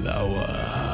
[0.00, 0.89] flower.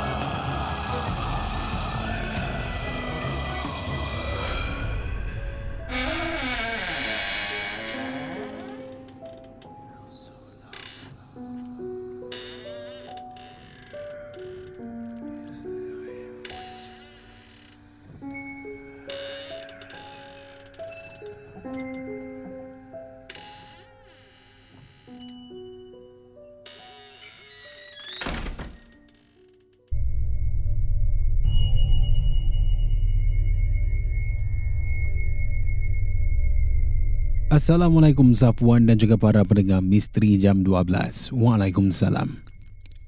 [37.56, 41.32] Assalamualaikum Safwan dan juga para pendengar Misteri Jam 12.
[41.32, 42.44] Waalaikumsalam.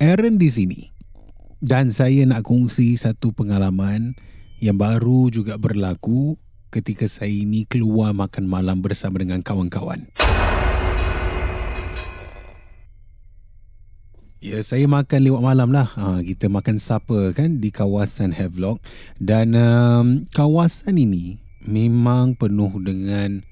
[0.00, 0.80] Aaron di sini.
[1.60, 4.16] Dan saya nak kongsi satu pengalaman
[4.56, 6.40] yang baru juga berlaku
[6.72, 10.08] ketika saya ini keluar makan malam bersama dengan kawan-kawan.
[14.40, 15.92] Ya, saya makan lewat malam lah.
[15.92, 18.80] Ha, kita makan supper kan di kawasan Havelock.
[19.20, 21.36] Dan um, kawasan ini
[21.68, 23.44] memang penuh dengan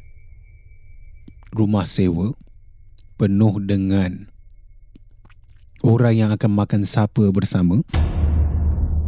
[1.55, 2.35] rumah sewa
[3.17, 4.29] penuh dengan
[5.85, 7.81] orang yang akan makan supper bersama.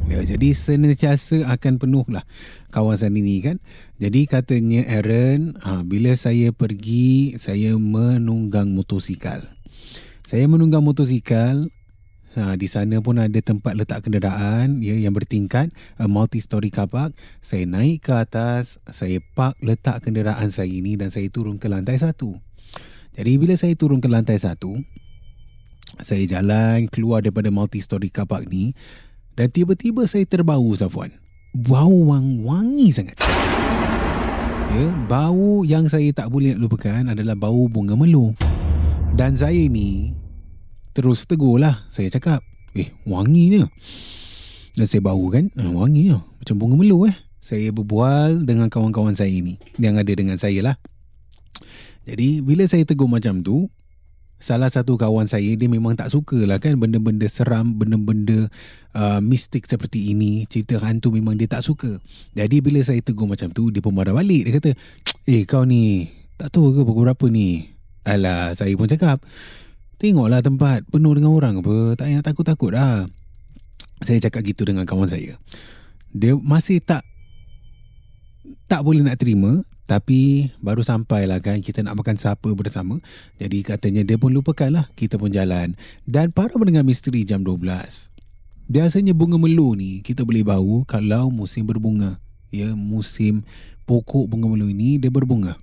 [0.09, 2.25] Ya, jadi senantiasa akan penuh lah
[2.72, 3.60] kawasan ini kan.
[4.00, 9.44] Jadi katanya Aaron, ha, bila saya pergi, saya menunggang motosikal.
[10.25, 11.69] Saya menunggang motosikal,
[12.38, 17.19] ha, di sana pun ada tempat letak kenderaan ya, yang bertingkat, a multi-story car park.
[17.43, 21.99] Saya naik ke atas, saya park letak kenderaan saya ini dan saya turun ke lantai
[21.99, 22.38] satu.
[23.19, 24.78] Jadi bila saya turun ke lantai satu,
[25.99, 28.78] saya jalan keluar daripada multi-story car park ni
[29.38, 31.15] dan tiba-tiba saya terbau Safwan.
[31.55, 33.22] Bau wang wangi sangat.
[34.69, 38.34] Ya, bau yang saya tak boleh nak lupakan adalah bau bunga melu.
[39.15, 40.12] Dan saya ni
[40.98, 41.86] terus tegur lah.
[41.94, 42.42] Saya cakap,
[42.75, 43.70] eh wanginya.
[44.75, 46.19] Dan saya bau kan, eh, wanginya.
[46.42, 47.14] Macam bunga melu eh.
[47.38, 49.62] Saya berbual dengan kawan-kawan saya ni.
[49.78, 50.76] Yang ada dengan saya lah.
[52.03, 53.70] Jadi bila saya tegur macam tu,
[54.42, 58.47] salah satu kawan saya dia memang tak suka lah kan benda-benda seram, benda-benda
[58.94, 62.03] uh, mistik seperti ini, cerita hantu memang dia tak suka.
[62.34, 64.50] Jadi bila saya tegur macam tu, dia pun marah balik.
[64.50, 64.70] Dia kata,
[65.31, 67.70] eh kau ni tak tahu ke pukul berapa ni?
[68.06, 69.20] Alah, saya pun cakap,
[69.98, 73.10] tengoklah tempat penuh dengan orang apa, tak payah takut-takut lah.
[74.03, 75.38] Saya cakap gitu dengan kawan saya.
[76.14, 77.03] Dia masih tak
[78.70, 83.00] tak boleh nak terima tapi baru sampai lah kan kita nak makan supper bersama.
[83.40, 85.72] Jadi katanya dia pun lupakan lah kita pun jalan.
[86.05, 88.12] Dan para pendengar misteri jam 12.
[88.69, 92.20] Biasanya bunga melu ni kita boleh bau kalau musim berbunga.
[92.52, 93.49] Ya, musim
[93.88, 95.56] pokok bunga melu ini dia berbunga.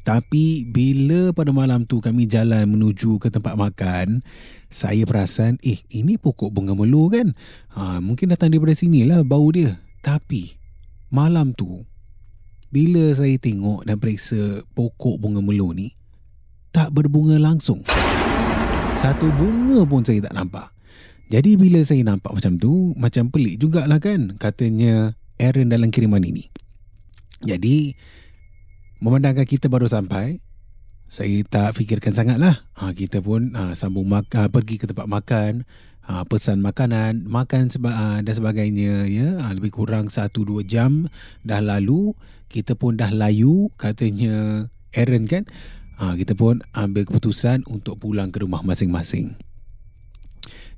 [0.00, 4.24] Tapi bila pada malam tu kami jalan menuju ke tempat makan,
[4.72, 7.36] saya perasan, eh ini pokok bunga melu kan?
[7.76, 9.76] Ha, mungkin datang daripada sini lah bau dia.
[10.00, 10.56] Tapi
[11.12, 11.84] malam tu
[12.70, 15.92] bila saya tengok dan periksa pokok bunga melu ni,
[16.70, 17.82] tak berbunga langsung.
[19.00, 20.70] Satu bunga pun saya tak nampak.
[21.30, 26.46] Jadi bila saya nampak macam tu, macam pelik jugalah kan katanya Aaron dalam kiriman ini.
[27.40, 27.96] Jadi,
[29.00, 30.44] Memandangkan kita baru sampai,
[31.08, 32.68] saya tak fikirkan sangat lah.
[32.76, 35.64] Ha, kita pun ha, sambung mak- ha, pergi ke tempat makan,
[36.04, 39.08] ha, pesan makanan, makan seba- ha, dan sebagainya.
[39.08, 41.08] Ya, ha, lebih kurang 1-2 jam
[41.48, 42.12] dah lalu,
[42.52, 45.48] kita pun dah layu, katanya Aaron kan.
[45.96, 49.32] Ha, kita pun ambil keputusan untuk pulang ke rumah masing-masing.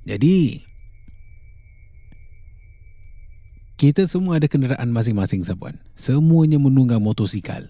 [0.07, 0.63] Jadi,
[3.75, 5.75] kita semua ada kenderaan masing-masing sabuan.
[5.99, 7.67] Semuanya menunggang motosikal.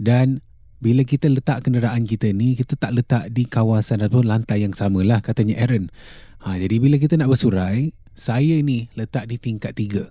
[0.00, 0.42] Dan
[0.80, 5.20] bila kita letak kenderaan kita ni, kita tak letak di kawasan atau lantai yang samalah
[5.20, 5.92] katanya Aaron.
[6.40, 10.08] Ha, jadi bila kita nak bersurai, saya ni letak di tingkat tiga.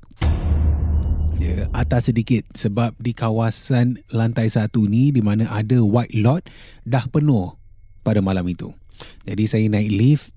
[1.39, 6.43] Ya, atas sedikit sebab di kawasan lantai satu ni di mana ada white lot
[6.83, 7.55] dah penuh
[8.03, 8.75] pada malam itu.
[9.23, 10.27] Jadi saya naik lift,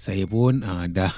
[0.00, 1.12] saya pun uh, dah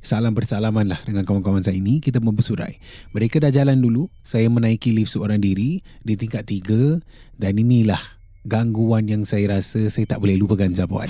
[0.00, 2.00] salam bersalaman lah dengan kawan-kawan saya ini.
[2.00, 2.80] Kita membersurai.
[3.12, 4.08] Mereka dah jalan dulu.
[4.24, 7.00] Saya menaiki lift seorang diri di tingkat tiga
[7.36, 8.00] dan inilah
[8.44, 11.08] gangguan yang saya rasa saya tak boleh lupakan Zabuan.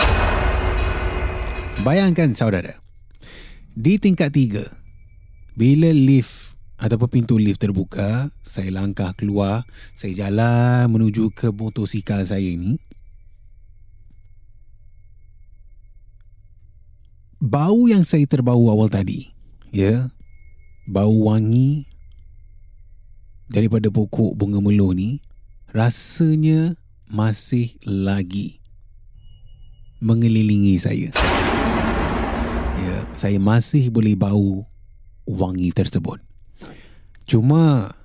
[1.81, 2.77] Bayangkan saudara,
[3.73, 4.67] di tingkat tiga,
[5.57, 9.65] bila lift ataupun pintu lift terbuka, saya langkah keluar,
[9.97, 12.77] saya jalan menuju ke motosikal saya ini.
[17.41, 19.33] Bau yang saya terbau awal tadi,
[19.73, 20.13] ya,
[20.85, 21.89] bau wangi
[23.49, 25.25] daripada pokok bunga melo ni,
[25.73, 26.77] rasanya
[27.09, 28.61] masih lagi
[30.05, 31.09] mengelilingi saya.
[32.77, 34.69] Ya, saya masih boleh bau
[35.25, 36.21] wangi tersebut.
[37.25, 37.97] Cuma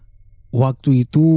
[0.56, 1.28] waktu itu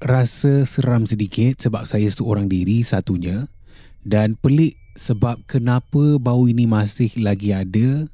[0.00, 3.52] rasa seram sedikit sebab saya seorang diri satunya
[4.00, 8.10] dan pelik sebab kenapa bau ini masih lagi ada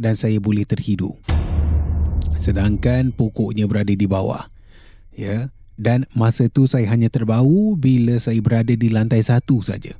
[0.00, 1.12] dan saya boleh terhidu.
[2.40, 4.48] Sedangkan pokoknya berada di bawah.
[5.12, 5.52] Ya.
[5.80, 9.96] Dan masa itu saya hanya terbau bila saya berada di lantai satu saja.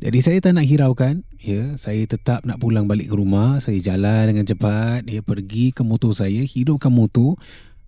[0.00, 4.32] Jadi saya tak nak hiraukan, ya, saya tetap nak pulang balik ke rumah, saya jalan
[4.32, 7.36] dengan cepat, ya, pergi ke motor saya, hidupkan motor.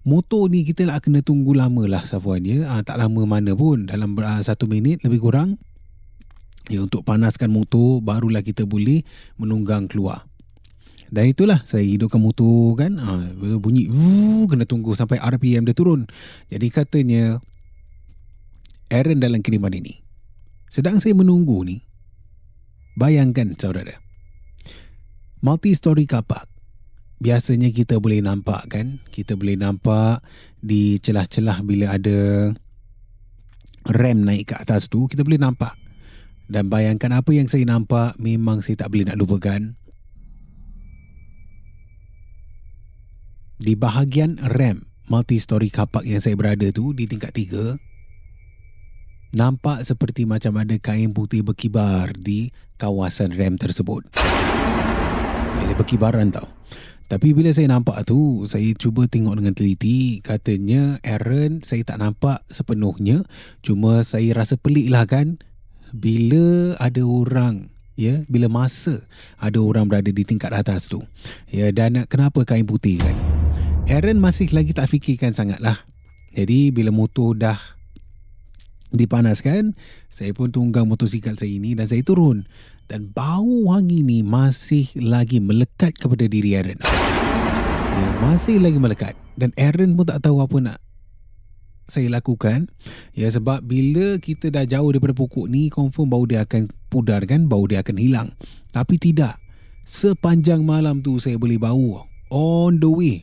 [0.04, 2.68] Motor ni kita lah kena tunggu lama lah Safuan ya.
[2.68, 5.56] Ha, tak lama mana pun, dalam uh, satu minit lebih kurang.
[6.70, 9.02] Ya, untuk panaskan motor, barulah kita boleh
[9.34, 10.26] menunggang keluar.
[11.12, 13.28] Dan itulah saya hidupkan motor kan, ha,
[13.60, 16.08] bunyi, wuh, kena tunggu sampai RPM dia turun.
[16.48, 17.42] Jadi katanya,
[18.88, 20.00] Aaron dalam kiriman ini,
[20.72, 21.84] sedang saya menunggu ni,
[22.92, 23.96] Bayangkan saudara.
[25.40, 26.44] Multi-story kapak.
[27.22, 29.00] Biasanya kita boleh nampak kan?
[29.08, 30.20] Kita boleh nampak
[30.60, 32.52] di celah-celah bila ada
[33.88, 35.72] rem naik ke atas tu, kita boleh nampak.
[36.46, 39.74] Dan bayangkan apa yang saya nampak memang saya tak boleh nak lupakan.
[43.62, 47.78] Di bahagian rem multi-story kapak yang saya berada tu di tingkat tiga,
[49.32, 54.08] nampak seperti macam ada kain putih berkibar di kawasan rem tersebut.
[55.62, 56.44] Ia berkibaran tau.
[57.08, 60.20] Tapi bila saya nampak tu, saya cuba tengok dengan teliti.
[60.24, 63.24] Katanya, Aaron, saya tak nampak sepenuhnya.
[63.64, 65.40] Cuma saya rasa pelik lah kan.
[65.92, 67.68] Bila ada orang,
[68.00, 69.04] ya, bila masa
[69.36, 71.04] ada orang berada di tingkat atas tu.
[71.52, 73.16] Ya, dan kenapa kain putih kan?
[73.92, 75.84] Aaron masih lagi tak fikirkan sangat lah.
[76.32, 77.60] Jadi, bila motor dah
[78.92, 79.76] dipanaskan,
[80.08, 82.48] saya pun tunggang motosikal saya ini dan saya turun
[82.88, 86.80] dan bau wangi ni masih lagi melekat kepada diri Aaron.
[87.92, 90.78] Ya, masih lagi melekat dan Aaron pun tak tahu apa nak
[91.90, 92.70] saya lakukan
[93.12, 97.46] ya sebab bila kita dah jauh daripada pokok ni confirm bau dia akan pudar kan
[97.46, 98.28] bau dia akan hilang.
[98.72, 99.38] Tapi tidak.
[99.82, 103.16] Sepanjang malam tu saya boleh bau on the way.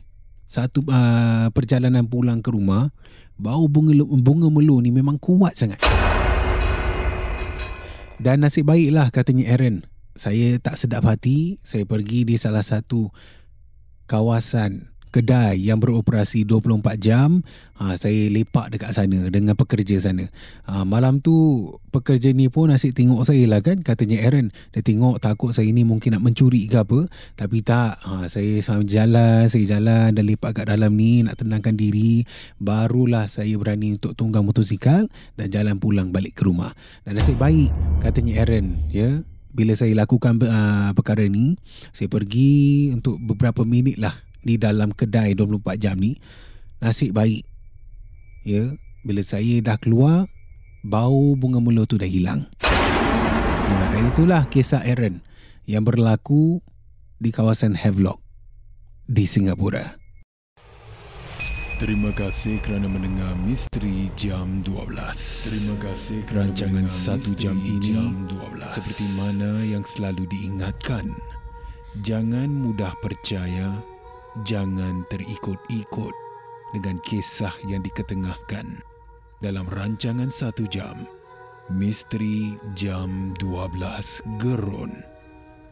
[0.50, 2.92] Satu uh, perjalanan pulang ke rumah
[3.40, 5.80] bau bunga bunga melu ni memang kuat sangat.
[8.20, 9.88] Dan nasib baiklah katanya Aaron.
[10.12, 13.08] Saya tak sedap hati, saya pergi di salah satu
[14.04, 17.42] kawasan kedai yang beroperasi 24 jam.
[17.80, 20.28] Ha, saya lepak dekat sana dengan pekerja sana.
[20.68, 23.82] Ha, malam tu pekerja ni pun asyik tengok saya lah kan.
[23.82, 27.10] Katanya Aaron, dia tengok takut saya ni mungkin nak mencuri ke apa.
[27.34, 31.74] Tapi tak, ha, saya sambil jalan, saya jalan dan lepak kat dalam ni nak tenangkan
[31.74, 32.22] diri.
[32.62, 36.76] Barulah saya berani untuk tunggang motosikal dan jalan pulang balik ke rumah.
[37.02, 39.26] Dan nasib baik katanya Aaron ya.
[39.50, 41.58] Bila saya lakukan uh, perkara ni,
[41.90, 46.16] saya pergi untuk beberapa minit lah di dalam kedai 24 jam ni
[46.80, 47.44] nasib baik
[48.44, 48.72] ya
[49.04, 50.28] bila saya dah keluar
[50.80, 55.20] bau bunga melo tu dah hilang nah, dan itulah kisah Aaron
[55.68, 56.64] yang berlaku
[57.20, 58.20] di kawasan Havelock
[59.04, 60.00] di Singapura
[61.80, 65.00] Terima kasih kerana mendengar Misteri Jam 12.
[65.48, 68.68] Terima kasih kerana Rancangan satu jam ini Jam 12.
[68.68, 71.08] seperti mana yang selalu diingatkan.
[72.04, 73.80] Jangan mudah percaya,
[74.46, 76.14] jangan terikut-ikut
[76.74, 78.82] dengan kisah yang diketengahkan
[79.42, 81.08] dalam rancangan satu jam.
[81.70, 84.90] Misteri Jam 12 Gerun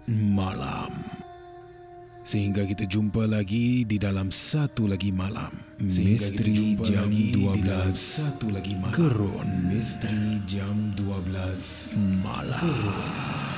[0.06, 0.94] Malam.
[2.22, 5.48] Sehingga kita jumpa lagi di dalam satu lagi malam.
[5.80, 8.94] Misteri Jam lagi di 12 dalam satu lagi malam.
[8.94, 12.62] Gerun Misteri Jam 12 Malam.
[12.62, 13.57] Malam.